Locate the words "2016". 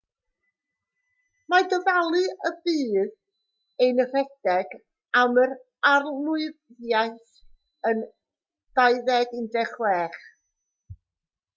8.83-10.19